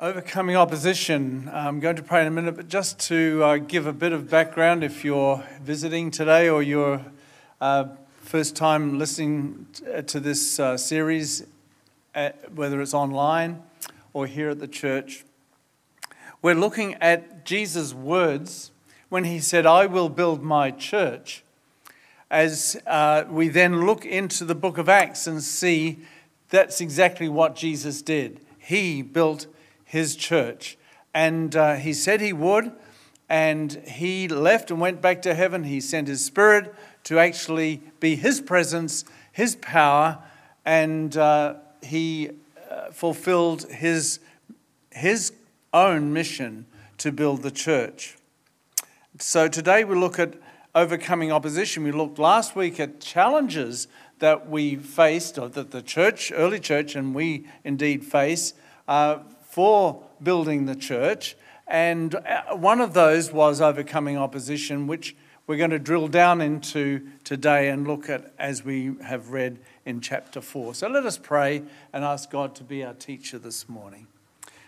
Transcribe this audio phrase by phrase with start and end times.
[0.00, 1.48] Overcoming opposition.
[1.52, 4.28] I'm going to pray in a minute, but just to uh, give a bit of
[4.28, 7.00] background if you're visiting today or you're
[7.60, 7.84] uh,
[8.20, 9.68] first time listening
[10.08, 11.46] to this uh, series,
[12.12, 13.62] at, uh, whether it's online
[14.12, 15.24] or here at the church,
[16.42, 18.72] we're looking at Jesus' words
[19.10, 21.44] when he said, I will build my church.
[22.32, 26.00] As uh, we then look into the book of Acts and see
[26.50, 28.40] that's exactly what Jesus did.
[28.58, 29.46] He built
[29.84, 30.76] his church.
[31.12, 32.72] And uh, he said he would,
[33.28, 35.64] and he left and went back to heaven.
[35.64, 40.18] He sent his spirit to actually be his presence, his power,
[40.64, 42.30] and uh, he
[42.70, 44.20] uh, fulfilled his,
[44.90, 45.32] his
[45.72, 46.66] own mission
[46.98, 48.16] to build the church.
[49.18, 50.34] So today we look at
[50.74, 51.84] overcoming opposition.
[51.84, 53.86] We looked last week at challenges
[54.18, 58.54] that we faced, or that the church, early church, and we indeed face
[58.88, 59.18] uh,
[59.54, 61.36] for building the church.
[61.68, 65.14] And uh, one of those was overcoming opposition, which
[65.46, 70.00] we're going to drill down into today and look at as we have read in
[70.00, 70.74] chapter 4.
[70.74, 71.62] So let us pray
[71.92, 74.08] and ask God to be our teacher this morning.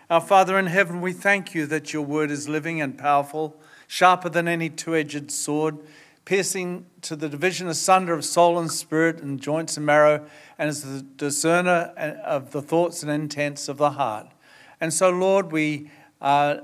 [0.08, 3.56] Our Father in heaven, we thank you that your word is living and powerful,
[3.88, 5.78] sharper than any two edged sword,
[6.24, 10.24] piercing to the division asunder of soul and spirit and joints and marrow,
[10.56, 11.92] and as the discerner
[12.24, 14.28] of the thoughts and intents of the heart.
[14.80, 16.58] And so, Lord, we uh,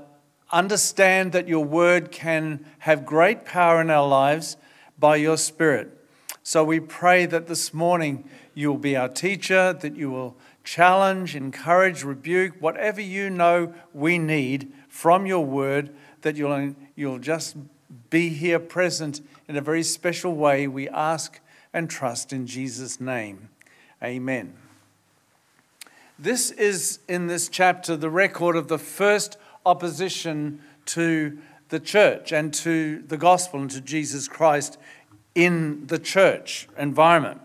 [0.51, 4.57] understand that your word can have great power in our lives
[4.99, 5.97] by your Spirit.
[6.43, 11.35] So we pray that this morning you will be our teacher, that you will challenge,
[11.35, 17.55] encourage, rebuke, whatever you know we need from your word, that you'll, you'll just
[18.09, 20.67] be here present in a very special way.
[20.67, 21.39] We ask
[21.73, 23.49] and trust in Jesus' name.
[24.03, 24.62] Amen.
[26.23, 32.53] This is in this chapter the record of the first opposition to the church and
[32.53, 34.77] to the gospel and to Jesus Christ
[35.35, 37.41] in the church environment.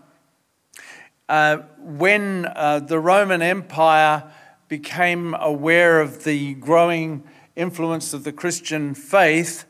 [1.27, 4.31] Uh, when uh, the Roman Empire
[4.69, 7.25] became aware of the growing
[7.57, 9.65] influence of the Christian faith,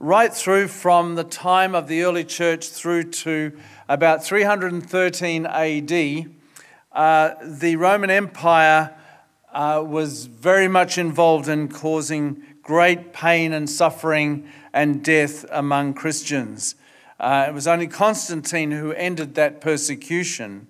[0.00, 3.52] right through from the time of the early church through to
[3.86, 6.35] about 313 AD,
[6.96, 8.96] uh, the Roman Empire
[9.52, 16.74] uh, was very much involved in causing great pain and suffering and death among Christians.
[17.20, 20.68] Uh, it was only Constantine who ended that persecution.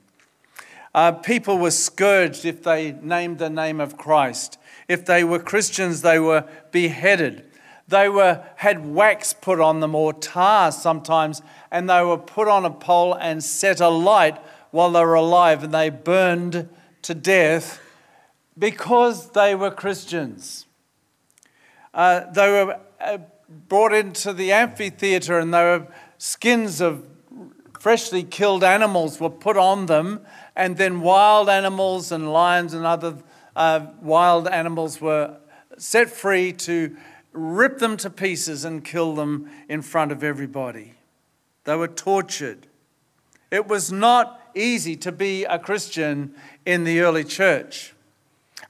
[0.93, 4.59] Uh, people were scourged if they named the name of Christ.
[4.89, 7.45] If they were Christians, they were beheaded.
[7.87, 12.65] They were, had wax put on them or tar sometimes, and they were put on
[12.65, 14.39] a pole and set alight
[14.77, 16.69] while they were alive and they burned
[17.01, 17.81] to death
[18.59, 20.67] because they were Christians.
[21.95, 25.87] Uh, they were uh, brought into the amphitheater and they were
[26.19, 27.07] skins of
[27.81, 30.21] freshly killed animals were put on them,
[30.55, 33.17] and then wild animals and lions and other
[33.55, 35.39] uh, wild animals were
[35.79, 36.95] set free to
[37.33, 40.93] rip them to pieces and kill them in front of everybody.
[41.65, 42.67] They were tortured.
[43.51, 46.35] It was not easy to be a Christian
[46.65, 47.95] in the early church.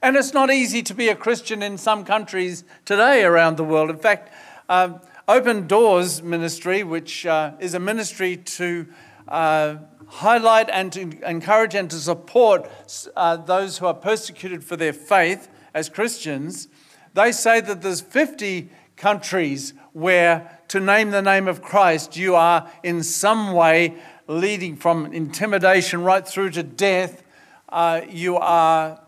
[0.01, 3.89] And it's not easy to be a Christian in some countries today around the world.
[3.89, 4.31] In fact,
[4.69, 8.85] uh, Open Doors Ministry, which uh, is a ministry to
[9.27, 9.77] uh,
[10.07, 12.69] highlight and to encourage and to support
[13.15, 16.67] uh, those who are persecuted for their faith as Christians,
[17.13, 22.69] they say that there's 50 countries where, to name the name of Christ, you are
[22.83, 23.95] in some way
[24.27, 27.23] leading from intimidation right through to death,
[27.69, 29.01] uh, you are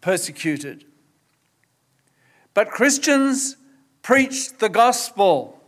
[0.00, 0.84] persecuted.
[2.52, 3.56] But Christians
[4.02, 5.60] preach the gospel.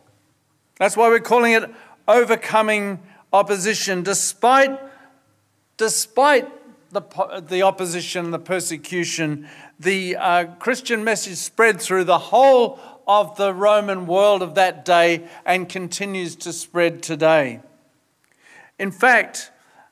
[0.78, 1.70] That's why we're calling it
[2.06, 3.00] overcoming
[3.32, 4.78] opposition, despite,
[5.76, 6.48] despite
[6.92, 9.48] the, the opposition, the persecution.
[9.80, 15.28] The uh, Christian message spread through the whole of the Roman world of that day
[15.44, 17.60] and continues to spread today.
[18.78, 19.50] In fact,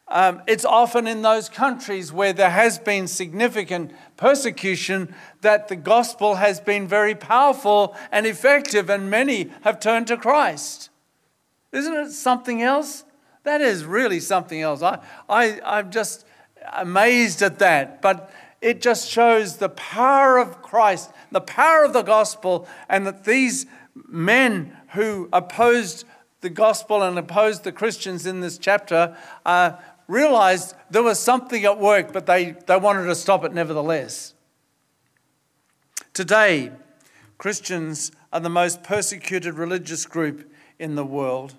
[0.08, 6.34] um, it's often in those countries where there has been significant persecution that the gospel
[6.34, 10.90] has been very powerful and effective, and many have turned to Christ.
[11.72, 13.04] Isn't it something else?
[13.44, 14.82] That is really something else.
[14.82, 14.98] I,
[15.28, 16.26] I, I'm just
[16.72, 18.02] amazed at that.
[18.02, 23.24] But it just shows the power of Christ, the power of the gospel, and that
[23.24, 23.66] these
[24.08, 26.04] men who opposed
[26.44, 29.72] the gospel and opposed the Christians in this chapter uh,
[30.06, 34.34] realized there was something at work, but they, they wanted to stop it nevertheless.
[36.12, 36.70] Today,
[37.38, 41.54] Christians are the most persecuted religious group in the world.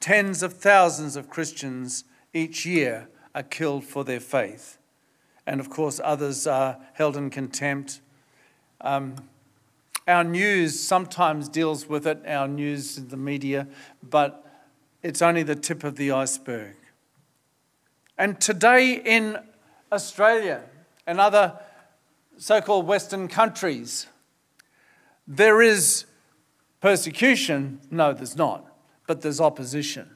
[0.00, 2.02] Tens of thousands of Christians
[2.34, 4.78] each year are killed for their faith.
[5.46, 8.00] And of course, others are held in contempt.
[8.80, 9.14] Um,
[10.08, 13.68] our news sometimes deals with it, our news in the media,
[14.02, 14.44] but
[15.02, 16.74] it's only the tip of the iceberg.
[18.16, 19.38] And today in
[19.92, 20.62] Australia
[21.06, 21.60] and other
[22.38, 24.06] so called Western countries,
[25.26, 26.06] there is
[26.80, 27.80] persecution.
[27.90, 28.64] No, there's not,
[29.06, 30.08] but there's opposition.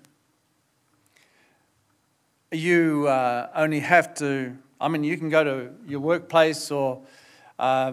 [2.51, 7.03] You uh, only have to, I mean, you can go to your workplace or
[7.59, 7.93] uh,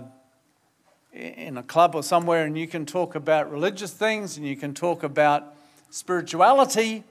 [1.19, 4.73] in a club or somewhere and you can talk about religious things and you can
[4.73, 5.55] talk about
[5.89, 7.03] spirituality,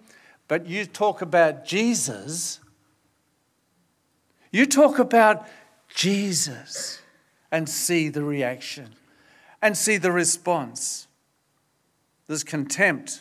[0.47, 2.61] but you talk about Jesus.
[4.51, 5.47] You talk about
[5.95, 7.01] Jesus
[7.51, 8.95] and see the reaction
[9.61, 11.07] and see the response.
[12.29, 13.21] There's contempt,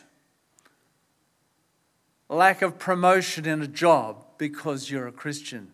[2.30, 5.72] lack of promotion in a job because you're a Christian.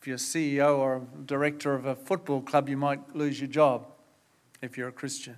[0.00, 3.48] If you're a CEO or a director of a football club, you might lose your
[3.48, 3.86] job
[4.62, 5.36] if you're a Christian.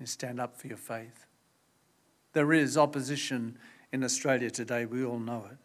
[0.00, 1.26] You stand up for your faith.
[2.32, 3.58] There is opposition
[3.92, 5.56] in Australia today, we all know it.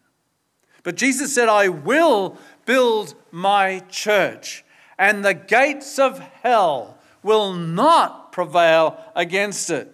[0.82, 4.64] But Jesus said, I will build my church,
[4.98, 9.92] and the gates of hell will not prevail against it.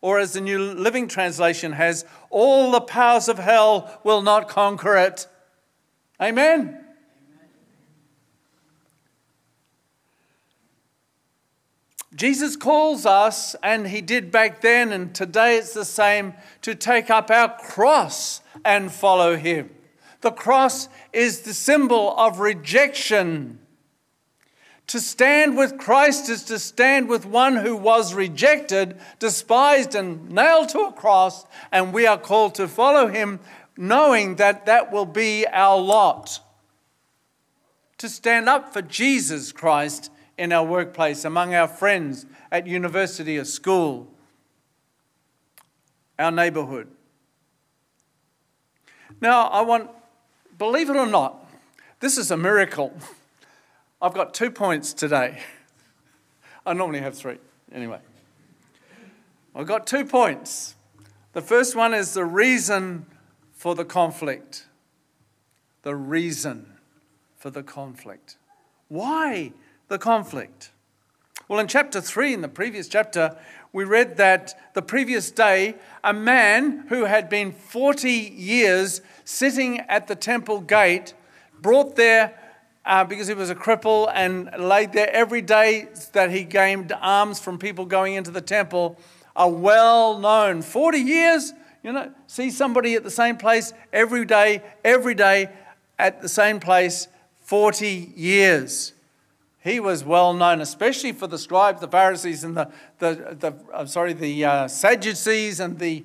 [0.00, 4.96] Or, as the New Living Translation has, all the powers of hell will not conquer
[4.96, 5.26] it.
[6.20, 6.81] Amen.
[12.14, 17.08] Jesus calls us, and he did back then, and today it's the same, to take
[17.08, 19.70] up our cross and follow him.
[20.20, 23.58] The cross is the symbol of rejection.
[24.88, 30.68] To stand with Christ is to stand with one who was rejected, despised, and nailed
[30.70, 33.40] to a cross, and we are called to follow him,
[33.76, 36.40] knowing that that will be our lot.
[37.98, 40.10] To stand up for Jesus Christ
[40.42, 44.08] in our workplace, among our friends, at university or school,
[46.18, 46.88] our neighborhood.
[49.20, 49.88] Now, I want,
[50.58, 51.48] believe it or not,
[52.00, 52.92] this is a miracle.
[54.02, 55.38] I've got two points today.
[56.66, 57.38] I normally have three.
[57.72, 58.00] Anyway,
[59.54, 60.74] I've got two points.
[61.34, 63.06] The first one is the reason
[63.52, 64.66] for the conflict.
[65.82, 66.66] The reason
[67.36, 68.38] for the conflict.
[68.88, 69.52] Why
[69.92, 70.70] the conflict?
[71.48, 73.36] Well, in chapter 3, in the previous chapter,
[73.74, 80.08] we read that the previous day, a man who had been 40 years sitting at
[80.08, 81.12] the temple gate,
[81.60, 82.34] brought there
[82.86, 87.38] uh, because he was a cripple and laid there every day that he gained alms
[87.38, 88.98] from people going into the temple,
[89.36, 91.52] a well known 40 years,
[91.82, 95.50] you know, see somebody at the same place every day, every day
[95.98, 97.08] at the same place,
[97.42, 98.94] 40 years.
[99.62, 102.68] He was well known, especially for the scribes, the Pharisees, and the,
[102.98, 106.04] the, the I'm sorry, the uh, Sadducees and the,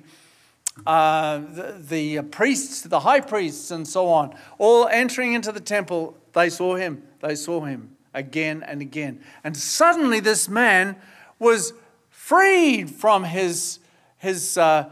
[0.86, 1.76] uh, the,
[2.16, 4.32] the priests, the high priests, and so on.
[4.58, 7.02] All entering into the temple, they saw him.
[7.20, 9.20] They saw him again and again.
[9.42, 10.96] And suddenly, this man
[11.40, 11.72] was
[12.10, 13.80] freed from his,
[14.18, 14.88] his, uh,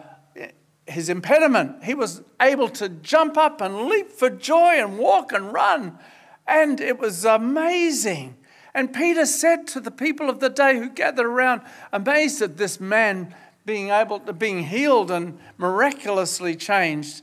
[0.86, 1.84] his impediment.
[1.84, 6.00] He was able to jump up and leap for joy and walk and run.
[6.48, 8.35] And it was amazing.
[8.76, 11.62] And Peter said to the people of the day who gathered around,
[11.94, 17.22] amazed at this man being able to being healed and miraculously changed,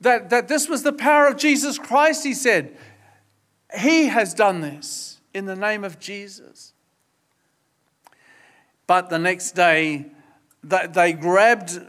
[0.00, 2.74] that, that this was the power of Jesus Christ, he said.
[3.78, 6.72] He has done this in the name of Jesus.
[8.86, 10.06] But the next day,
[10.64, 11.82] they, grabbed,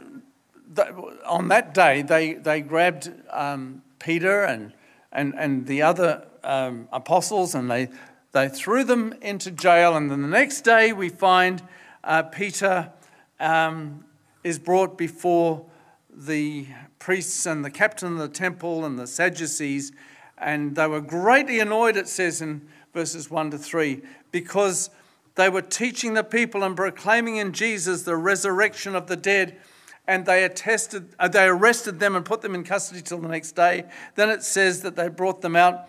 [1.26, 4.74] on that day, they, they grabbed um, Peter and,
[5.14, 7.90] and, and the other um, apostles and they,
[8.32, 11.64] they threw them into jail, and then the next day we find
[12.04, 12.92] uh, Peter
[13.40, 14.06] um,
[14.44, 15.66] is brought before
[16.12, 16.68] the
[17.00, 19.92] priests and the captain of the temple and the Sadducees,
[20.38, 24.90] and they were greatly annoyed, it says in verses 1 to 3, because
[25.36, 29.58] they were teaching the people and proclaiming in Jesus the resurrection of the dead.
[30.06, 33.54] And they attested, uh, they arrested them and put them in custody till the next
[33.54, 33.86] day.
[34.16, 35.88] Then it says that they brought them out.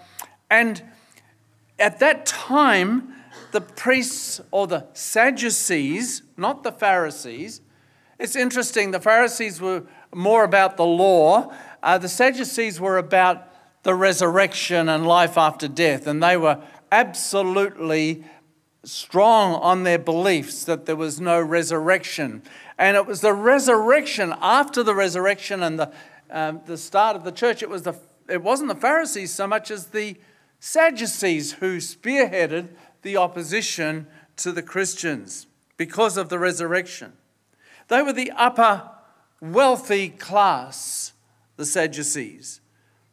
[0.51, 0.83] And
[1.81, 3.15] at that time,
[3.53, 7.61] the priests or the Sadducees, not the Pharisees,
[8.19, 9.85] it's interesting, the Pharisees were
[10.15, 13.49] more about the law, uh, the Sadducees were about
[13.83, 18.25] the resurrection and life after death, and they were absolutely
[18.85, 22.43] strong on their beliefs that there was no resurrection.
[22.79, 25.93] And it was the resurrection, after the resurrection and the,
[26.31, 27.95] um, the start of the church, it, was the,
[28.29, 30.17] it wasn't the Pharisees so much as the
[30.61, 32.69] Sadducees who spearheaded
[33.03, 35.47] the opposition to the Christians
[35.79, 37.15] because of the resurrection.
[37.89, 38.91] They were the upper
[39.41, 41.15] wealthy class,
[41.57, 42.61] the Sadducees.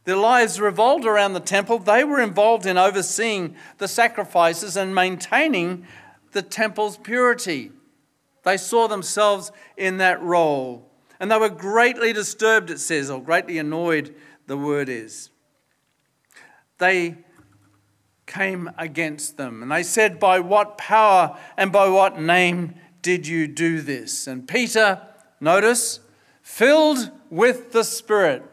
[0.03, 1.79] Their lives revolved around the temple.
[1.79, 5.87] They were involved in overseeing the sacrifices and maintaining
[6.33, 7.71] the temple's purity.
[8.43, 10.89] They saw themselves in that role.
[11.19, 14.13] And they were greatly disturbed, it says, or greatly annoyed,
[14.47, 15.29] the word is.
[16.77, 17.17] They
[18.27, 19.63] came against them.
[19.63, 24.27] And they said, By what power and by what name did you do this?
[24.27, 25.01] And Peter,
[25.39, 26.01] notice,
[26.43, 28.43] filled with the Spirit,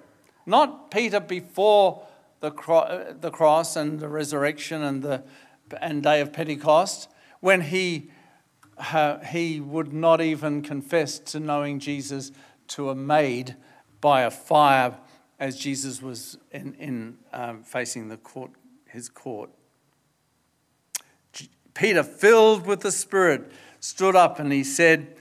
[0.46, 2.06] not Peter before
[2.40, 5.24] the, cro- the cross and the resurrection and the
[5.80, 7.08] and day of Pentecost,
[7.40, 8.10] when he,
[8.78, 12.32] uh, he would not even confess to knowing Jesus
[12.68, 13.56] to a maid
[14.00, 14.98] by a fire
[15.38, 18.52] as Jesus was in, in um, facing the court,
[18.86, 19.50] his court.
[21.74, 23.50] Peter, filled with the Spirit,
[23.80, 25.14] stood up and he said,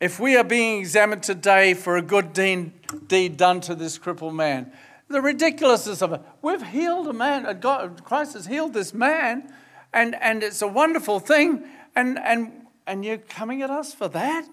[0.00, 4.72] if we are being examined today for a good deed, done to this crippled man,
[5.08, 6.20] the ridiculousness of it.
[6.40, 9.52] We've healed a man, God, Christ has healed this man,
[9.92, 11.64] and, and it's a wonderful thing,
[11.96, 12.52] and, and,
[12.86, 14.44] and you're coming at us for that?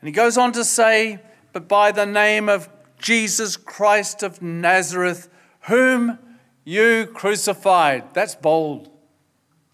[0.00, 1.20] And he goes on to say,
[1.52, 2.68] But by the name of
[2.98, 5.28] Jesus Christ of Nazareth,
[5.62, 6.18] whom
[6.66, 8.12] you crucified.
[8.12, 8.90] That's bold.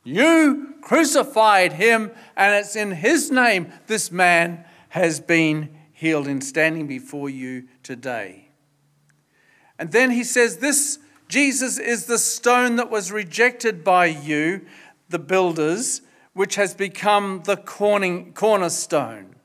[0.04, 6.86] You crucified him, and it's in his name this man has been healed in standing
[6.86, 8.50] before you today.
[9.78, 14.66] And then he says, This Jesus is the stone that was rejected by you,
[15.08, 16.02] the builders,
[16.34, 19.36] which has become the cornerstone.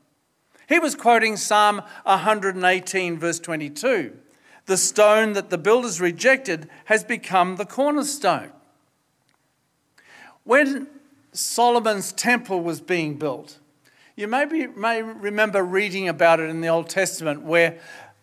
[0.68, 4.12] He was quoting Psalm 118, verse 22.
[4.68, 8.52] The stone that the builders rejected has become the cornerstone.
[10.44, 10.88] When
[11.32, 13.60] Solomon's temple was being built,
[14.14, 17.78] you maybe may remember reading about it in the Old Testament where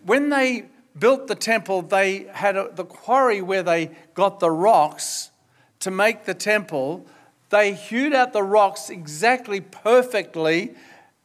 [0.06, 0.66] when they
[1.00, 5.32] built the temple, they had a, the quarry where they got the rocks
[5.80, 7.08] to make the temple.
[7.50, 10.76] They hewed out the rocks exactly perfectly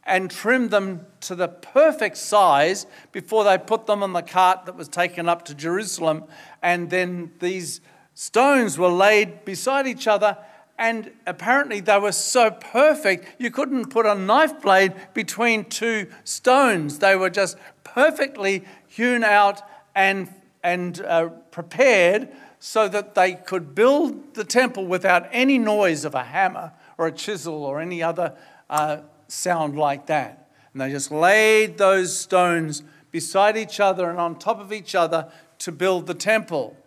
[0.03, 4.75] and trimmed them to the perfect size before they put them on the cart that
[4.75, 6.23] was taken up to Jerusalem.
[6.61, 7.81] And then these
[8.13, 10.37] stones were laid beside each other
[10.81, 16.97] and apparently they were so perfect you couldn't put a knife blade between two stones.
[16.97, 19.61] They were just perfectly hewn out
[19.93, 20.27] and,
[20.63, 26.23] and uh, prepared so that they could build the temple without any noise of a
[26.23, 28.35] hammer or a chisel or any other
[28.67, 28.97] uh,
[29.31, 30.49] sound like that.
[30.73, 35.31] And they just laid those stones beside each other and on top of each other
[35.59, 36.77] to build the temple.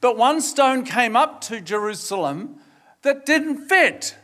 [0.00, 2.56] But one stone came up to Jerusalem
[3.02, 4.16] that didn't fit.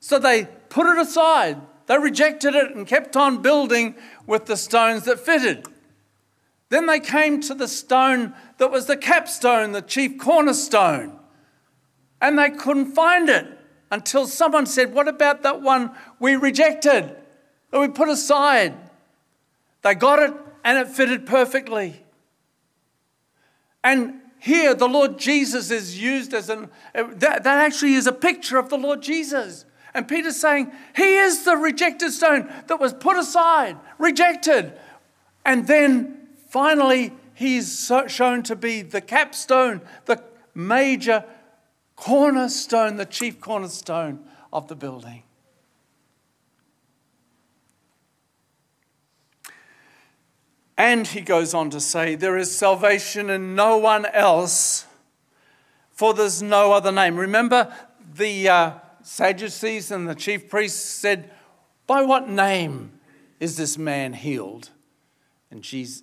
[0.00, 1.60] So they put it aside.
[1.86, 3.94] They rejected it and kept on building
[4.26, 5.66] with the stones that fitted.
[6.68, 11.18] Then they came to the stone that was the capstone, the chief cornerstone,
[12.20, 13.55] and they couldn't find it
[13.90, 17.16] until someone said, What about that one we rejected,
[17.70, 18.74] that we put aside?
[19.82, 22.02] They got it and it fitted perfectly.
[23.84, 28.58] And here, the Lord Jesus is used as an, that, that actually is a picture
[28.58, 29.64] of the Lord Jesus.
[29.94, 34.72] And Peter's saying, He is the rejected stone that was put aside, rejected.
[35.44, 40.22] And then finally, He's shown to be the capstone, the
[40.54, 41.24] major
[41.96, 44.20] cornerstone, the chief cornerstone
[44.52, 45.22] of the building.
[50.78, 54.86] And he goes on to say, There is salvation in no one else,
[55.90, 57.16] for there's no other name.
[57.16, 57.74] Remember,
[58.14, 58.72] the uh,
[59.02, 61.30] Sadducees and the chief priests said,
[61.86, 63.00] By what name
[63.40, 64.70] is this man healed?
[65.50, 66.02] And, Jesus,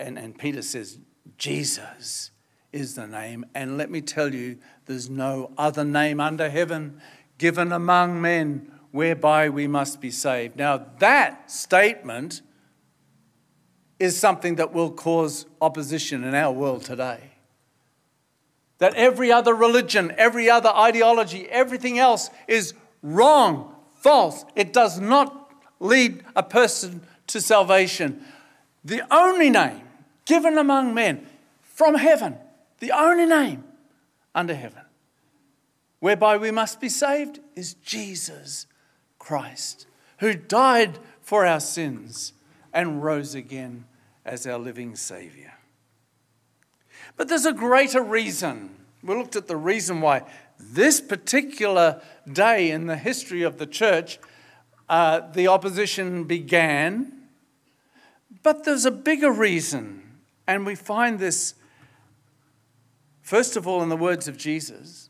[0.00, 0.98] and, and Peter says,
[1.38, 2.31] Jesus
[2.72, 3.44] is the name.
[3.54, 7.00] And let me tell you, there's no other name under heaven
[7.38, 10.56] given among men whereby we must be saved.
[10.56, 12.42] Now, that statement
[13.98, 17.30] is something that will cause opposition in our world today.
[18.78, 24.44] That every other religion, every other ideology, everything else is wrong, false.
[24.56, 28.24] It does not lead a person to salvation.
[28.84, 29.82] The only name
[30.24, 31.26] given among men
[31.60, 32.36] from heaven,
[32.82, 33.62] the only name
[34.34, 34.82] under heaven,
[36.00, 38.66] whereby we must be saved is Jesus
[39.20, 39.86] Christ,
[40.18, 42.32] who died for our sins
[42.72, 43.84] and rose again
[44.24, 45.52] as our living Savior.
[47.16, 48.74] But there's a greater reason.
[49.00, 50.24] We looked at the reason why
[50.58, 54.18] this particular day in the history of the church,
[54.88, 57.12] uh, the opposition began.
[58.42, 61.54] But there's a bigger reason, and we find this,
[63.22, 65.08] first of all, in the words of Jesus.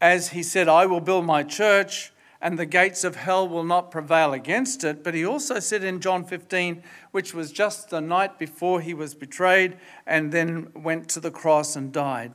[0.00, 3.90] As he said, I will build my church, and the gates of hell will not
[3.90, 5.04] prevail against it.
[5.04, 9.14] But he also said in John 15, which was just the night before he was
[9.14, 12.32] betrayed and then went to the cross and died,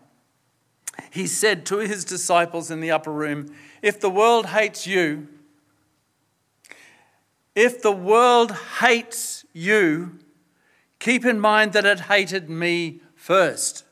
[1.10, 5.28] he said to his disciples in the upper room, If the world hates you,
[7.56, 10.20] if the world hates you,
[11.00, 13.85] keep in mind that it hated me first.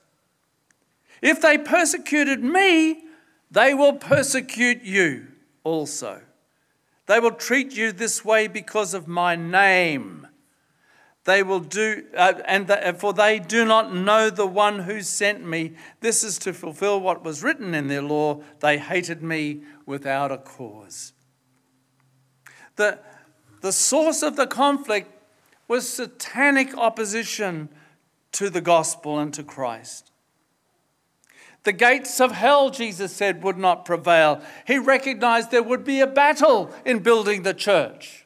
[1.24, 3.06] If they persecuted me,
[3.50, 5.28] they will persecute you
[5.64, 6.22] also.
[7.06, 10.28] They will treat you this way because of my name.
[11.24, 15.46] They will do, uh, and the, for they do not know the one who sent
[15.46, 15.76] me.
[16.02, 18.42] This is to fulfill what was written in their law.
[18.60, 21.14] They hated me without a cause.
[22.76, 23.00] The,
[23.62, 25.10] the source of the conflict
[25.70, 27.70] was satanic opposition
[28.34, 30.10] to the gospel and to Christ.
[31.64, 34.42] The gates of hell, Jesus said, would not prevail.
[34.68, 38.26] He recognized there would be a battle in building the church.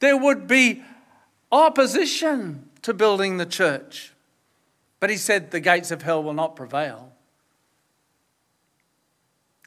[0.00, 0.82] There would be
[1.52, 4.12] opposition to building the church.
[4.98, 7.12] But he said the gates of hell will not prevail.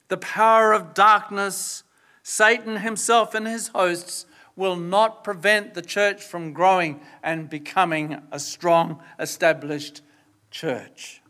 [0.09, 1.83] The power of darkness,
[2.21, 4.25] Satan himself and his hosts,
[4.55, 10.01] will not prevent the church from growing and becoming a strong, established
[10.51, 11.22] church.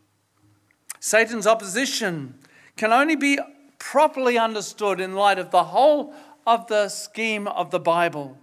[1.04, 2.36] Satan's opposition
[2.78, 3.38] can only be
[3.78, 6.14] properly understood in light of the whole
[6.48, 8.38] of the scheme of the Bible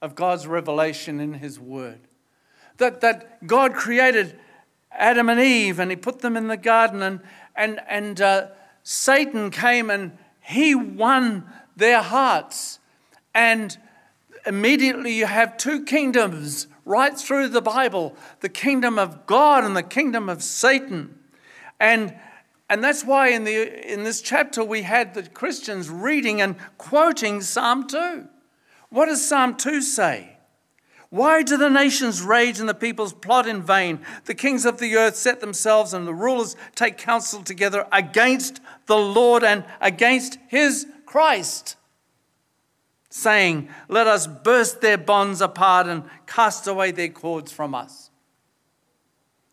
[0.00, 1.98] of God's revelation in His Word.
[2.76, 4.38] That, that God created
[4.92, 7.18] Adam and Eve and He put them in the garden, and,
[7.56, 8.46] and, and uh,
[8.84, 12.78] Satan came and he won their hearts.
[13.34, 13.76] And
[14.46, 19.82] immediately you have two kingdoms right through the Bible the kingdom of God and the
[19.82, 21.17] kingdom of Satan.
[21.80, 22.14] And
[22.70, 27.40] and that's why in, the, in this chapter we had the Christians reading and quoting
[27.40, 28.28] Psalm 2.
[28.90, 30.36] What does Psalm 2 say?
[31.10, 34.00] Why do the nations rage and the peoples plot in vain?
[34.26, 38.98] The kings of the earth set themselves and the rulers take counsel together against the
[38.98, 41.76] Lord and against his Christ,
[43.08, 48.07] saying, Let us burst their bonds apart and cast away their cords from us.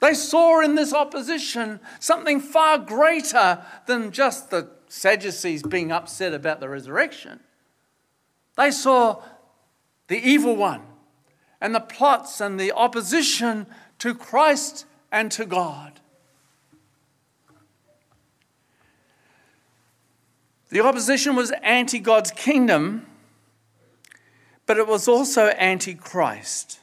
[0.06, 6.60] They saw in this opposition something far greater than just the Sadducees being upset about
[6.60, 7.40] the resurrection.
[8.56, 9.24] They saw
[10.08, 10.84] the evil one
[11.60, 13.66] and the plots and the opposition
[13.98, 16.00] to Christ and to God.
[20.70, 23.08] The opposition was anti God's kingdom,
[24.68, 26.80] but it was also anti Christ.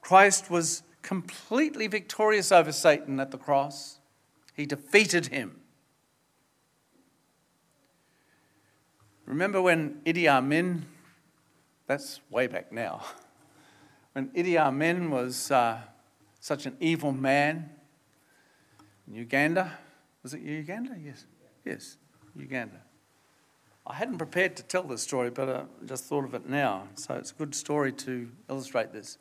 [0.00, 3.98] Christ was completely victorious over Satan at the cross,
[4.52, 5.58] he defeated him.
[9.24, 10.84] Remember when Idi Amin,
[11.86, 13.06] that's way back now,
[14.12, 15.78] when Idi Amin was uh,
[16.40, 17.70] such an evil man
[19.06, 19.78] in Uganda?
[20.22, 20.94] Was it Uganda?
[21.02, 21.24] Yes.
[21.64, 21.96] Yes,
[22.36, 22.82] Uganda.
[23.86, 26.88] I hadn't prepared to tell this story, but I just thought of it now.
[26.96, 29.16] So it's a good story to illustrate this.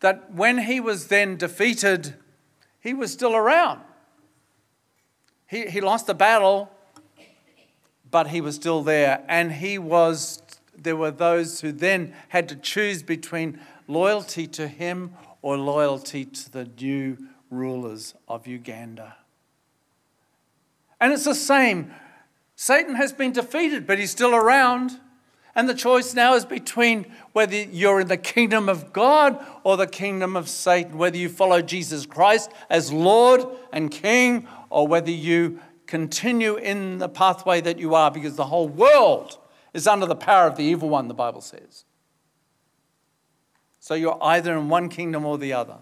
[0.00, 2.14] That when he was then defeated,
[2.80, 3.80] he was still around.
[5.46, 6.70] He, he lost the battle,
[8.10, 9.24] but he was still there.
[9.28, 10.42] And he was,
[10.76, 16.50] there were those who then had to choose between loyalty to him or loyalty to
[16.50, 17.16] the new
[17.50, 19.16] rulers of Uganda.
[21.00, 21.92] And it's the same.
[22.56, 24.98] Satan has been defeated, but he's still around.
[25.56, 29.86] And the choice now is between whether you're in the kingdom of God or the
[29.86, 33.40] kingdom of Satan, whether you follow Jesus Christ as Lord
[33.72, 38.68] and King, or whether you continue in the pathway that you are because the whole
[38.68, 39.38] world
[39.72, 41.86] is under the power of the evil one, the Bible says.
[43.80, 45.78] So you're either in one kingdom or the other.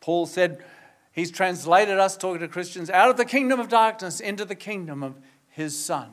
[0.00, 0.62] Paul said
[1.10, 5.02] he's translated us, talking to Christians, out of the kingdom of darkness into the kingdom
[5.02, 6.10] of his Son.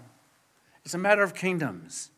[0.85, 2.11] It's a matter of kingdoms,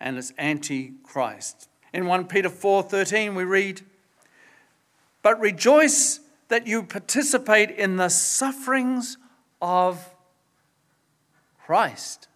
[0.00, 1.68] and it's anti Christ.
[1.92, 3.82] In 1 Peter 4:13 we read,
[5.22, 9.16] "But rejoice that you participate in the sufferings
[9.62, 10.12] of
[11.64, 12.28] Christ.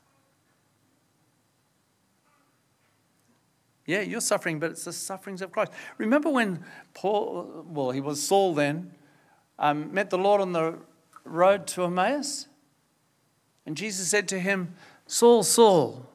[3.85, 5.73] Yeah, you're suffering, but it's the sufferings of Christ.
[5.99, 8.95] Remember when Paul, well, he was Saul then,
[9.59, 10.79] um, met the Lord on the
[11.25, 12.49] road to Emmaus?
[13.67, 14.75] And Jesus said to him,
[15.07, 16.09] Saul, Saul,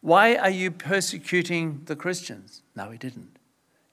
[0.00, 2.62] why are you persecuting the Christians?
[2.76, 3.38] No, he didn't.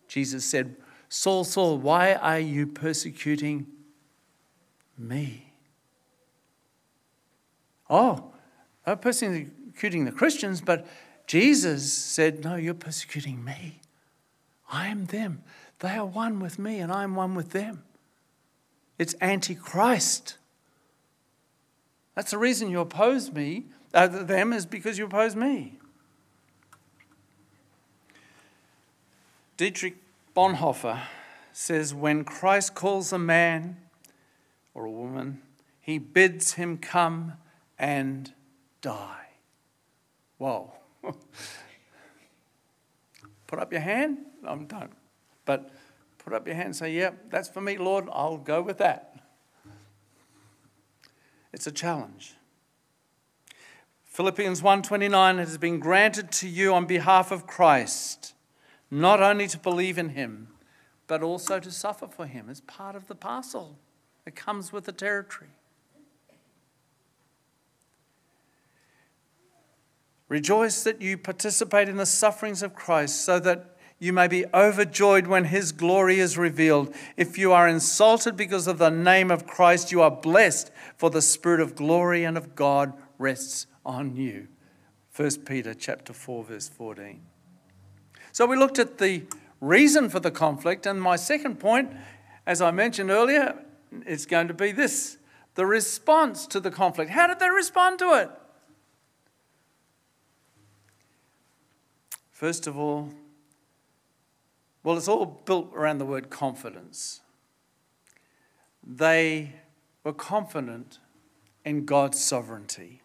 [0.07, 0.75] Jesus said,
[1.07, 3.67] Saul, Saul, why are you persecuting
[4.97, 5.51] me?
[7.89, 8.31] Oh,
[8.85, 10.87] I'm persecuting the Christians, but
[11.27, 13.79] Jesus said, No, you're persecuting me.
[14.71, 15.43] I am them.
[15.79, 17.83] They are one with me, and I'm one with them.
[18.97, 20.37] It's antichrist.
[22.15, 25.77] That's the reason you oppose me, uh, them, is because you oppose me.
[29.57, 29.97] Dietrich
[30.35, 31.01] Bonhoeffer
[31.51, 33.77] says, When Christ calls a man
[34.73, 35.41] or a woman,
[35.81, 37.33] he bids him come
[37.77, 38.33] and
[38.81, 39.27] die.
[40.37, 40.73] Whoa.
[43.47, 44.19] put up your hand.
[44.45, 44.89] I'm done.
[45.45, 45.69] But
[46.17, 48.07] put up your hand and say, Yeah, that's for me, Lord.
[48.11, 49.24] I'll go with that.
[51.55, 52.35] It's a challenge.
[54.03, 58.33] Philippians 1:29 has been granted to you on behalf of Christ,
[58.91, 60.49] not only to believe in him,
[61.07, 63.79] but also to suffer for him as part of the parcel
[64.25, 65.51] that comes with the territory.
[70.27, 75.27] Rejoice that you participate in the sufferings of Christ, so that you may be overjoyed
[75.27, 76.93] when his glory is revealed.
[77.15, 81.21] If you are insulted because of the name of Christ, you are blessed, for the
[81.21, 84.47] spirit of glory and of God rests on you.
[85.15, 87.21] 1 Peter chapter 4 verse 14.
[88.33, 89.23] So we looked at the
[89.61, 91.93] reason for the conflict and my second point
[92.45, 93.55] as I mentioned earlier
[94.05, 95.17] is going to be this
[95.55, 97.11] the response to the conflict.
[97.11, 98.29] How did they respond to it?
[102.29, 103.13] First of all,
[104.85, 107.21] well, it's all built around the word confidence.
[108.85, 109.55] They
[110.03, 110.99] were confident
[111.65, 113.01] in God's sovereignty.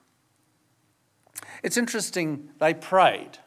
[1.63, 3.39] It's interesting, they prayed.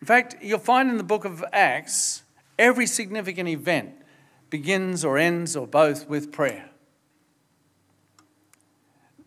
[0.00, 2.22] In fact, you'll find in the book of Acts,
[2.58, 3.94] every significant event
[4.48, 6.70] begins or ends or both with prayer.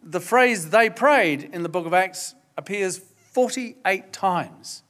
[0.02, 4.82] The phrase they prayed in the book of Acts appears 48 times.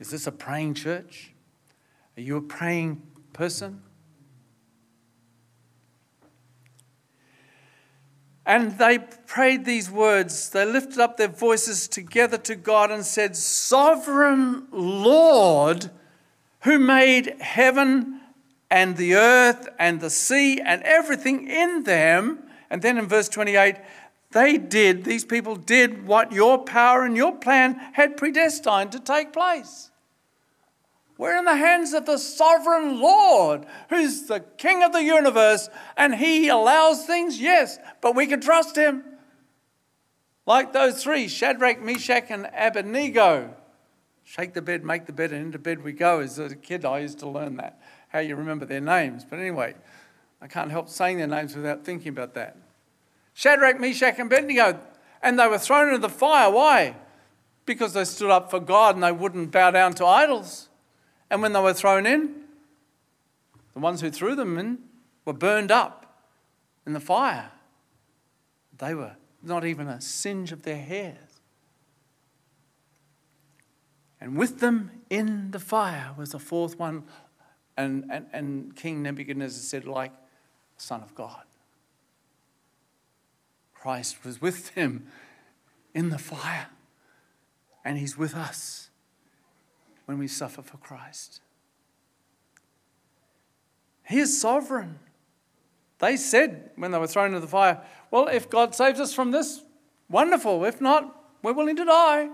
[0.00, 1.32] Is this a praying church?
[2.16, 3.02] Are you a praying
[3.34, 3.82] person?
[8.46, 10.48] And they prayed these words.
[10.50, 15.90] They lifted up their voices together to God and said, Sovereign Lord,
[16.62, 18.20] who made heaven
[18.70, 22.42] and the earth and the sea and everything in them.
[22.70, 23.76] And then in verse 28,
[24.32, 29.32] they did, these people did what your power and your plan had predestined to take
[29.32, 29.89] place.
[31.20, 36.14] We're in the hands of the sovereign Lord, who's the king of the universe, and
[36.14, 39.04] he allows things, yes, but we can trust him.
[40.46, 43.54] Like those three Shadrach, Meshach, and Abednego.
[44.24, 46.20] Shake the bed, make the bed, and into bed we go.
[46.20, 47.78] As a kid, I used to learn that,
[48.08, 49.26] how you remember their names.
[49.28, 49.74] But anyway,
[50.40, 52.56] I can't help saying their names without thinking about that.
[53.34, 54.80] Shadrach, Meshach, and Abednego.
[55.22, 56.50] And they were thrown into the fire.
[56.50, 56.96] Why?
[57.66, 60.68] Because they stood up for God and they wouldn't bow down to idols.
[61.30, 62.34] And when they were thrown in,
[63.74, 64.78] the ones who threw them in
[65.24, 66.24] were burned up
[66.86, 67.52] in the fire.
[68.76, 71.40] They were not even a singe of their hairs.
[74.20, 77.04] And with them in the fire was the fourth one,
[77.76, 80.12] and, and, and King Nebuchadnezzar said, like
[80.76, 81.44] Son of God.
[83.72, 85.06] Christ was with them
[85.94, 86.66] in the fire,
[87.82, 88.89] and He's with us
[90.10, 91.40] when we suffer for Christ.
[94.08, 94.98] He is sovereign.
[96.00, 99.30] They said when they were thrown into the fire, Well, if God saves us from
[99.30, 99.62] this,
[100.08, 100.64] wonderful.
[100.64, 102.28] If not, we're willing to die.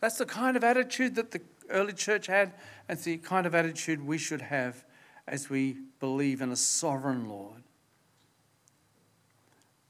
[0.00, 2.52] That's the kind of attitude that the early church had,
[2.86, 4.84] and it's the kind of attitude we should have
[5.26, 7.62] as we believe in a sovereign Lord.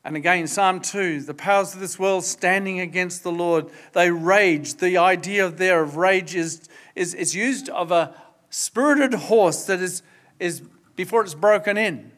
[0.04, 4.74] And again, Psalm 2 the powers of this world standing against the Lord, they rage.
[4.74, 8.14] The idea there of rage is, is, is used of a
[8.50, 10.02] spirited horse that is,
[10.38, 10.62] is
[10.94, 12.12] before it's broken in.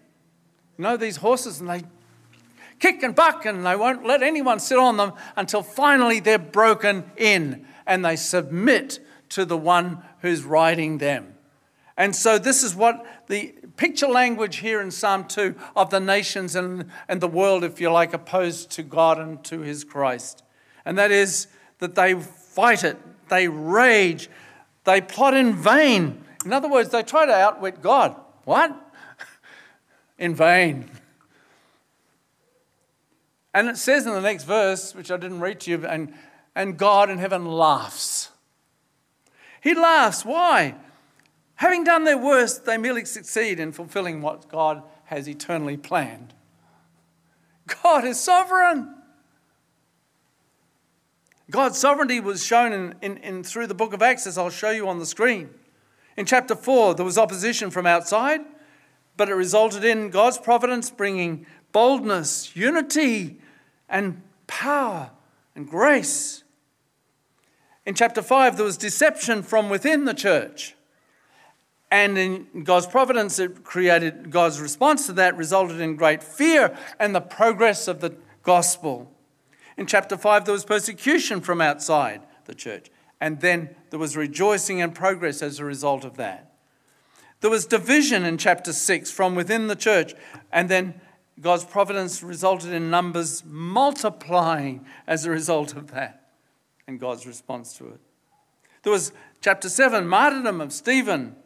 [0.76, 1.84] You know, these horses, and they
[2.80, 7.10] kick and buck, and they won't let anyone sit on them until finally they're broken
[7.16, 8.98] in and they submit
[9.30, 11.35] to the one who's riding them.
[11.96, 16.54] And so, this is what the picture language here in Psalm 2 of the nations
[16.54, 20.42] and, and the world, if you like, opposed to God and to his Christ.
[20.84, 21.46] And that is
[21.78, 24.28] that they fight it, they rage,
[24.84, 26.22] they plot in vain.
[26.44, 28.14] In other words, they try to outwit God.
[28.44, 28.76] What?
[30.18, 30.90] in vain.
[33.52, 36.12] And it says in the next verse, which I didn't read to you, and,
[36.54, 38.30] and God in heaven laughs.
[39.62, 40.24] He laughs.
[40.24, 40.74] Why?
[41.56, 46.34] Having done their worst, they merely succeed in fulfilling what God has eternally planned.
[47.82, 48.94] God is sovereign.
[51.50, 54.70] God's sovereignty was shown in, in, in, through the book of Acts, as I'll show
[54.70, 55.50] you on the screen.
[56.16, 58.40] In chapter 4, there was opposition from outside,
[59.16, 63.38] but it resulted in God's providence bringing boldness, unity,
[63.88, 65.10] and power
[65.54, 66.42] and grace.
[67.86, 70.75] In chapter 5, there was deception from within the church.
[71.90, 77.14] And in God's providence, it created God's response to that, resulted in great fear and
[77.14, 79.12] the progress of the gospel.
[79.76, 82.90] In chapter 5, there was persecution from outside the church.
[83.20, 86.52] And then there was rejoicing and progress as a result of that.
[87.40, 90.14] There was division in chapter 6 from within the church.
[90.52, 91.00] And then
[91.40, 96.30] God's providence resulted in numbers multiplying as a result of that
[96.88, 98.00] and God's response to it.
[98.82, 101.36] There was chapter 7, martyrdom of Stephen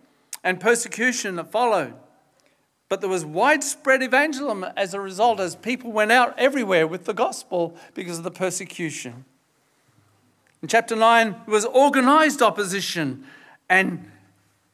[0.43, 1.95] and persecution that followed.
[2.89, 7.15] But there was widespread evangelism as a result, as people went out everywhere with the
[7.15, 9.25] gospel because of the persecution.
[10.61, 13.25] In chapter 9, there was organized opposition.
[13.69, 14.11] And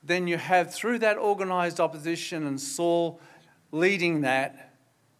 [0.02, 3.20] then you have, through that organized opposition and Saul
[3.70, 4.72] leading that,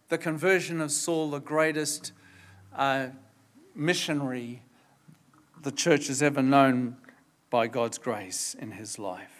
[0.09, 2.13] the conversion of Saul, the greatest
[2.75, 3.07] uh,
[3.75, 4.61] missionary
[5.61, 6.97] the church has ever known
[7.49, 9.36] by God's grace in his life.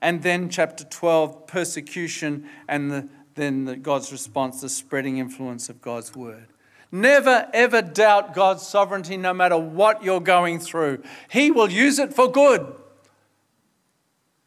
[0.00, 5.80] And then, chapter 12, persecution, and the, then the, God's response, the spreading influence of
[5.80, 6.46] God's word.
[6.92, 11.02] Never ever doubt God's sovereignty no matter what you're going through.
[11.30, 12.74] He will use it for good.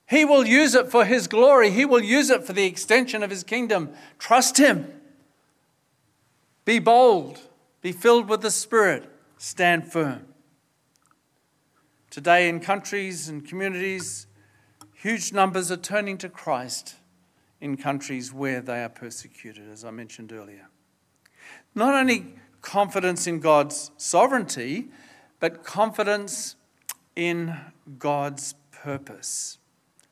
[0.09, 1.71] He will use it for His glory.
[1.71, 3.91] He will use it for the extension of His kingdom.
[4.19, 4.91] Trust Him.
[6.65, 7.39] Be bold.
[7.81, 9.09] Be filled with the Spirit.
[9.37, 10.27] Stand firm.
[12.09, 14.27] Today, in countries and communities,
[15.03, 16.95] Huge numbers are turning to Christ
[17.59, 20.69] in countries where they are persecuted, as I mentioned earlier.
[21.75, 24.91] Not only confidence in God's sovereignty,
[25.41, 26.55] but confidence
[27.17, 27.53] in
[27.99, 29.57] God's purpose.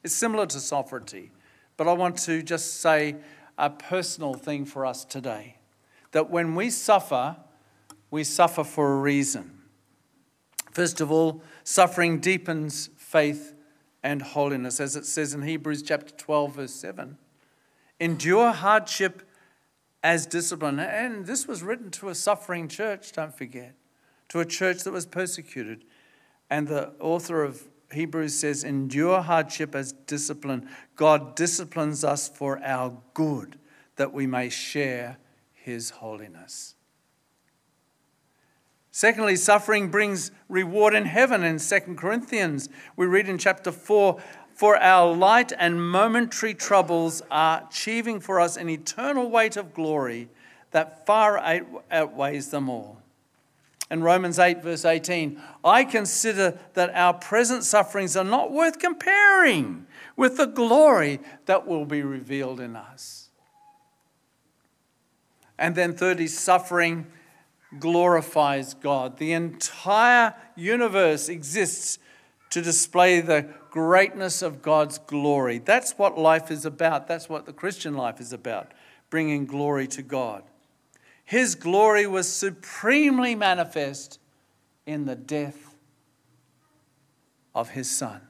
[0.03, 1.31] It's similar to sovereignty,
[1.77, 3.15] but I want to just say
[3.57, 5.55] a personal thing for us today
[6.11, 7.37] that when we suffer,
[8.09, 9.57] we suffer for a reason.
[10.69, 13.53] First of all, suffering deepens faith
[14.03, 17.17] and holiness, as it says in Hebrews chapter 12, verse 7.
[17.99, 19.23] Endure hardship
[20.03, 20.79] as discipline.
[20.79, 23.75] And this was written to a suffering church, don't forget,
[24.29, 25.85] to a church that was persecuted.
[26.49, 30.67] And the author of Hebrews says, Endure hardship as discipline.
[30.95, 33.59] God disciplines us for our good,
[33.97, 35.17] that we may share
[35.53, 36.75] his holiness.
[38.91, 41.43] Secondly, suffering brings reward in heaven.
[41.43, 44.21] In 2 Corinthians, we read in chapter 4
[44.53, 50.29] For our light and momentary troubles are achieving for us an eternal weight of glory
[50.71, 51.41] that far
[51.89, 53.01] outweighs them all.
[53.89, 59.85] In Romans 8, verse 18, I consider that our present sufferings are not worth comparing
[60.15, 63.29] with the glory that will be revealed in us.
[65.57, 67.05] And then, thirdly, suffering
[67.79, 69.17] glorifies God.
[69.17, 71.99] The entire universe exists
[72.49, 75.59] to display the greatness of God's glory.
[75.59, 77.07] That's what life is about.
[77.07, 78.73] That's what the Christian life is about,
[79.09, 80.43] bringing glory to God.
[81.23, 84.19] His glory was supremely manifest
[84.85, 85.75] in the death
[87.55, 88.21] of his Son.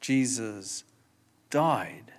[0.00, 0.84] Jesus
[1.48, 2.12] died.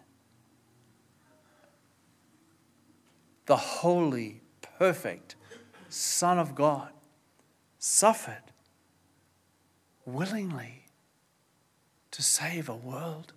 [3.46, 4.42] The holy
[4.78, 5.36] perfect
[5.90, 6.90] Son of God
[7.80, 8.52] suffered
[10.06, 10.86] willingly
[12.12, 13.34] to save a world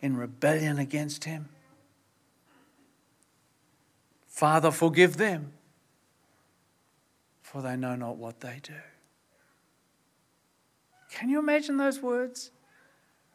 [0.00, 1.48] in rebellion against Him.
[4.26, 5.52] Father, forgive them,
[7.42, 8.74] for they know not what they do.
[11.10, 12.50] Can you imagine those words?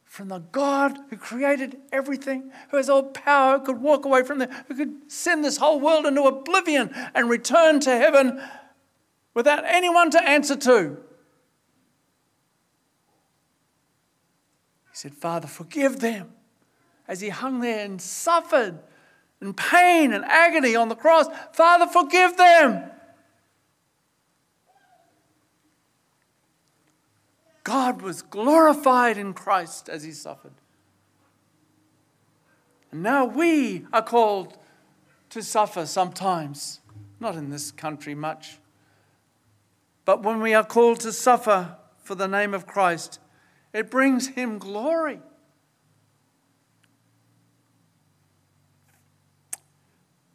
[0.10, 4.40] From the God who created everything, who has all power, who could walk away from
[4.40, 8.42] there, who could send this whole world into oblivion and return to heaven
[9.36, 10.98] without anyone to answer to.
[14.90, 16.34] He said, Father, forgive them.
[17.08, 18.80] As he hung there and suffered
[19.40, 22.90] in pain and agony on the cross, Father, forgive them.
[27.70, 30.56] God was glorified in Christ as he suffered.
[32.92, 34.58] And now we are called
[35.30, 36.80] to suffer sometimes,
[37.20, 38.58] not in this country much.
[40.04, 43.20] But when we are called to suffer for the name of Christ,
[43.72, 45.20] it brings him glory.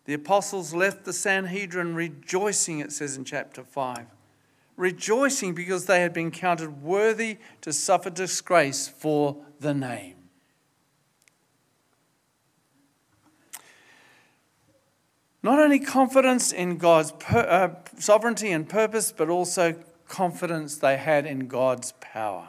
[0.04, 4.13] The apostles left the Sanhedrin rejoicing, it says in chapter 5.
[4.76, 10.16] Rejoicing because they had been counted worthy to suffer disgrace for the name.
[15.42, 19.74] Not only confidence in God's per, uh, sovereignty and purpose, but also
[20.08, 22.48] confidence they had in God's power.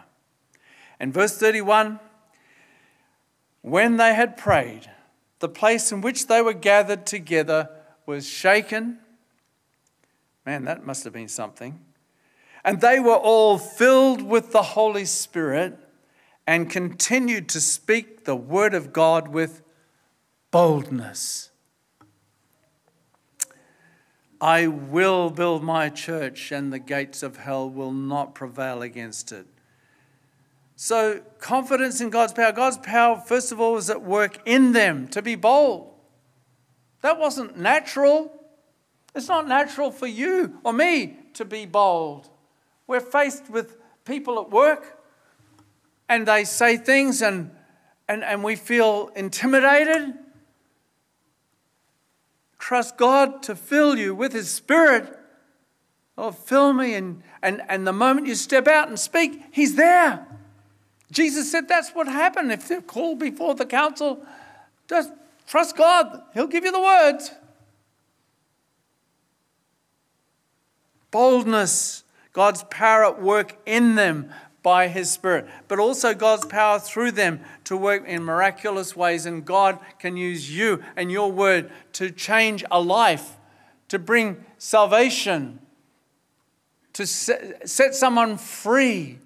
[1.00, 2.00] And verse 31
[3.62, 4.92] when they had prayed,
[5.40, 7.70] the place in which they were gathered together
[8.06, 9.00] was shaken.
[10.46, 11.85] Man, that must have been something.
[12.66, 15.78] And they were all filled with the Holy Spirit
[16.48, 19.62] and continued to speak the word of God with
[20.50, 21.52] boldness.
[24.42, 29.46] I will build my church, and the gates of hell will not prevail against it.
[30.76, 32.52] So, confidence in God's power.
[32.52, 35.94] God's power, first of all, was at work in them to be bold.
[37.02, 38.32] That wasn't natural.
[39.14, 42.30] It's not natural for you or me to be bold.
[42.88, 45.00] We're faced with people at work
[46.08, 47.52] and they say things and,
[48.08, 50.14] and, and we feel intimidated
[52.66, 55.16] Trust God to fill you with His Spirit.
[56.18, 56.96] Oh, fill me.
[56.96, 60.26] And, and, and the moment you step out and speak, He's there.
[61.12, 62.52] Jesus said that's what happened.
[62.52, 64.26] If they're called before the council,
[64.90, 65.12] just
[65.46, 67.30] trust God, He'll give you the words.
[71.12, 72.04] Boldness,
[72.36, 74.30] God's power at work in them
[74.62, 79.26] by His Spirit, but also God's power through them to work in miraculous ways.
[79.26, 83.38] And God can use you and your word to change a life,
[83.88, 85.60] to bring salvation,
[86.92, 89.20] to set someone free.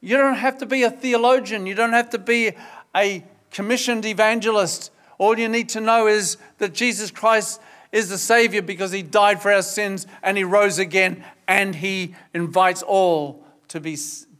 [0.00, 2.52] You don't have to be a theologian, you don't have to be
[2.96, 4.90] a commissioned evangelist.
[5.18, 7.60] All you need to know is that Jesus Christ
[7.92, 12.14] is the Savior because He died for our sins and He rose again and He
[12.34, 13.96] invites all to, be,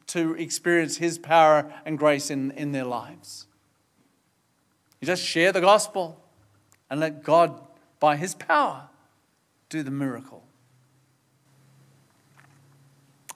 [0.09, 3.47] to experience His power and grace in, in their lives.
[5.01, 6.21] You just share the gospel
[6.90, 7.61] and let God,
[7.99, 8.88] by His power,
[9.71, 10.44] do the miracle.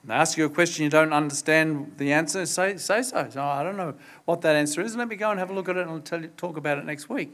[0.07, 3.27] I ask you a question you don't understand the answer, say, say so.
[3.29, 3.41] so.
[3.41, 4.97] I don't know what that answer is.
[4.97, 6.77] Let me go and have a look at it and I'll tell you, talk about
[6.77, 7.31] it next week.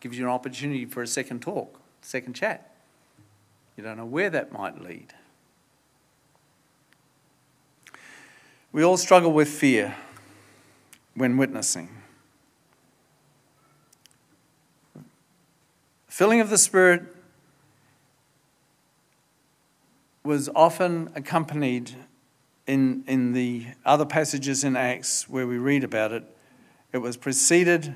[0.00, 2.75] Gives you an opportunity for a second talk, second chat.
[3.76, 5.12] You don't know where that might lead.
[8.72, 9.94] We all struggle with fear
[11.14, 11.88] when witnessing.
[16.08, 17.02] Filling of the Spirit
[20.24, 21.92] was often accompanied
[22.66, 26.24] in, in the other passages in Acts where we read about it.
[26.92, 27.94] It was preceded,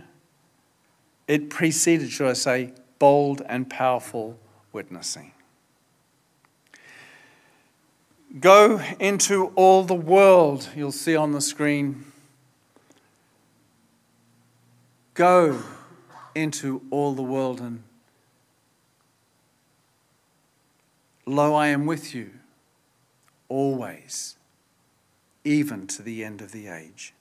[1.26, 4.38] it preceded, should I say, bold and powerful
[4.72, 5.32] witnessing.
[8.38, 12.04] Go into all the world, you'll see on the screen.
[15.14, 15.62] Go
[16.34, 17.82] into all the world and
[21.26, 22.30] lo, I am with you
[23.48, 24.36] always,
[25.44, 27.12] even to the end of the age.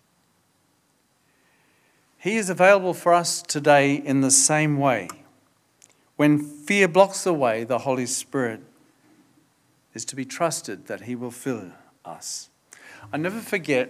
[2.19, 5.09] He is available for us today in the same way.
[6.17, 8.61] When fear blocks the way, the Holy Spirit
[9.93, 11.71] is to be trusted that He will fill
[12.05, 12.49] us.
[13.11, 13.89] I never forget,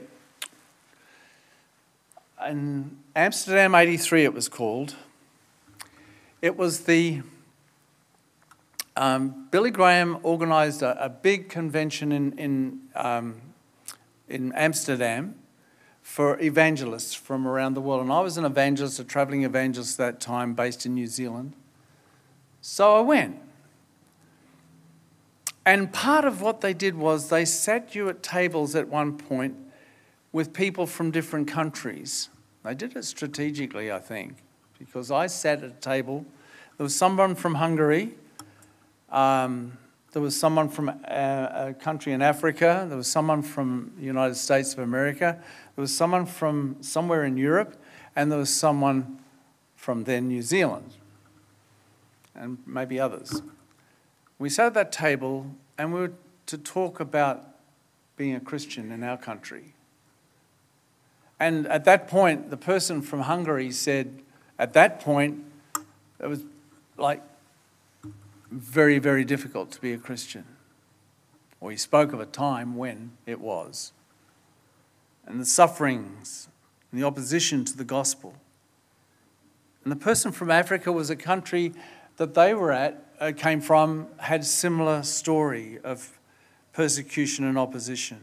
[2.47, 4.95] in Amsterdam 83, it was called,
[6.41, 7.21] it was the
[8.95, 13.41] um, Billy Graham organised a, a, big convention in, in, um,
[14.27, 15.35] in Amsterdam
[16.01, 18.01] for evangelists from around the world.
[18.01, 21.53] And I was an evangelist, a travelling evangelist at that time based in New Zealand.
[22.61, 23.39] So I went.
[25.69, 29.55] And part of what they did was they sat you at tables at one point
[30.31, 32.29] with people from different countries.
[32.63, 34.37] They did it strategically, I think,
[34.79, 36.25] because I sat at a table.
[36.77, 38.15] There was someone from Hungary,
[39.11, 39.77] um,
[40.11, 44.37] there was someone from a, a country in Africa, there was someone from the United
[44.37, 45.37] States of America,
[45.75, 47.79] there was someone from somewhere in Europe,
[48.15, 49.19] and there was someone
[49.75, 50.93] from then New Zealand,
[52.33, 53.43] and maybe others.
[54.39, 55.45] We sat at that table
[55.77, 56.13] and we were
[56.47, 57.45] to talk about
[58.15, 59.73] being a Christian in our country.
[61.39, 64.21] And at that point, the person from Hungary said,
[64.57, 65.43] at that point,
[66.19, 66.43] it was
[66.97, 67.21] like
[68.51, 70.45] very, very difficult to be a Christian.
[71.61, 73.91] Or he spoke of a time when it was.
[75.25, 76.47] And the sufferings
[76.91, 78.35] and the opposition to the gospel.
[79.83, 81.73] And the person from Africa was a country
[82.17, 83.05] that they were at,
[83.35, 86.19] came from, had similar story of
[86.73, 88.19] persecution and opposition.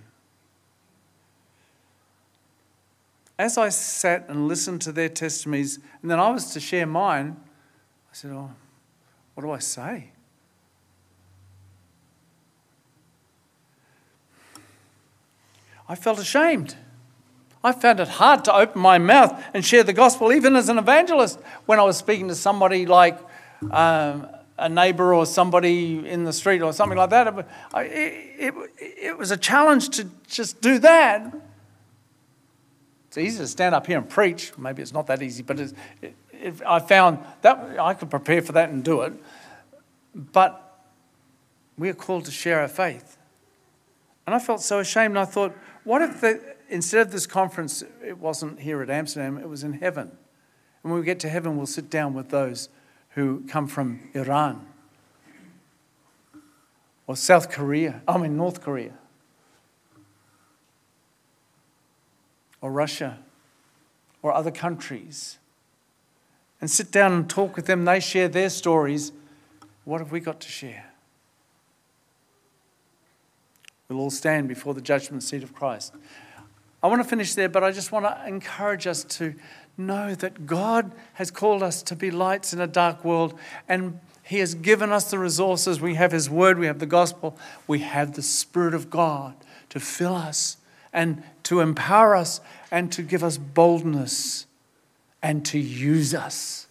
[3.39, 7.37] As I sat and listened to their testimonies, and then I was to share mine,
[8.11, 8.51] I said, Oh,
[9.35, 10.11] what do I say?
[15.89, 16.77] I felt ashamed.
[17.63, 20.79] I found it hard to open my mouth and share the gospel, even as an
[20.79, 23.19] evangelist, when I was speaking to somebody like
[23.71, 24.27] um,
[24.59, 27.27] a neighbor or somebody in the street or something like that.
[27.29, 27.47] It,
[27.77, 31.35] it, it was a challenge to just do that.
[33.09, 34.53] It's easy to stand up here and preach.
[34.59, 35.75] Maybe it's not that easy, but it,
[36.67, 39.13] I found that I could prepare for that and do it.
[40.15, 40.63] But
[41.79, 43.19] we are called to share our faith.
[44.27, 45.13] And I felt so ashamed.
[45.13, 45.55] And I thought,
[45.85, 49.75] what if the, instead of this conference, it wasn't here at Amsterdam, it was in
[49.75, 50.11] heaven?
[50.83, 52.69] And when we get to heaven, we'll sit down with those
[53.17, 54.67] who come from Iran
[57.07, 58.93] or South Korea, I mean, North Korea,
[62.61, 63.19] or Russia,
[64.23, 65.39] or other countries,
[66.61, 67.85] and sit down and talk with them.
[67.87, 69.13] They share their stories.
[69.85, 70.93] What have we got to share?
[73.89, 75.95] We'll all stand before the judgment seat of Christ.
[76.83, 79.35] I want to finish there, but I just want to encourage us to
[79.77, 84.39] know that God has called us to be lights in a dark world, and He
[84.39, 85.81] has given us the resources.
[85.81, 89.35] We have His Word, we have the gospel, we have the Spirit of God
[89.71, 90.57] to fill us
[90.93, 94.47] and to empower us and to give us boldness
[95.23, 96.67] and to use us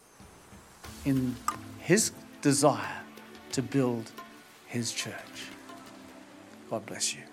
[1.03, 1.35] in
[1.79, 3.01] His desire
[3.51, 4.11] to build
[4.67, 5.49] His church.
[6.69, 7.24] God bless you.